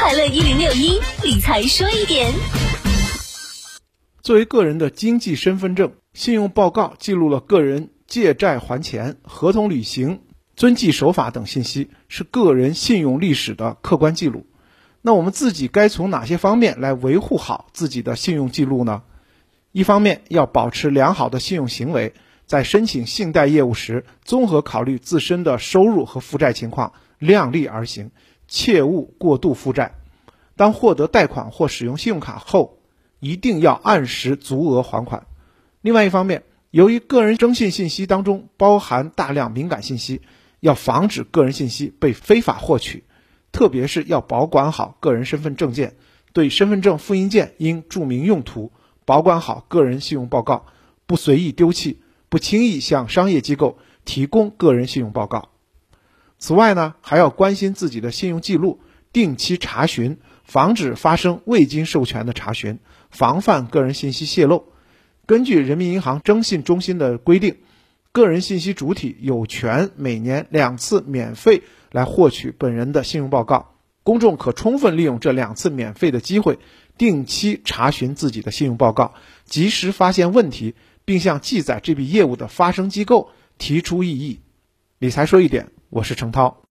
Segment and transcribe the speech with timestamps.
[0.00, 2.32] 快乐一零六一理财说一点。
[4.22, 10.20] 作为个人的经济身份证，信用报告记录了个人借债还钱、合同履行、
[10.54, 14.46] 遵纪守法等信息，是个人信用历史的客观记录。
[15.02, 19.02] 那我们自己该从哪些方面来维护好自己的信用记录呢？
[19.72, 22.14] 一方面要保持良好的信用行为，
[22.46, 28.12] 在申请信贷业务时，综合考虑自身的收入和负债情况，量力而行，
[28.48, 29.94] 切勿过度负债。
[30.56, 32.78] 当获得贷款或使用信用卡后，
[33.20, 35.26] 一定要按时足额还款。
[35.82, 40.22] 另外一方面，由于个人征信信息当中包含大量敏感信息，
[40.58, 43.04] 要防止个人信息被非法获取，
[43.52, 45.94] 特别是要保管好个人身份证件，
[46.32, 48.72] 对身份证复印件应注明用途，
[49.04, 50.66] 保管好个人信用报告，
[51.06, 55.50] 不随意丢弃，不轻易向商业机构提供个人信用报告。
[56.38, 58.80] 此外呢，还要关心自己的信用记录，
[59.12, 62.78] 定期查询，防止发生未经授权的查询。
[63.10, 64.66] 防范个人信息泄露。
[65.26, 67.56] 根据人民银行征信中心的规定，
[68.12, 73.74] 个人信息主体有权每年两次免费来获取本人的信用报告。
[74.04, 76.58] 公众可充分利用这两次免费的机会，
[76.96, 79.12] 定期查询自己的信用报告，
[79.44, 80.74] 及时发现问题，
[81.04, 84.40] 并向记载这笔业务的发生机构提出异议。
[84.98, 86.64] 理财说一点，我是程涛。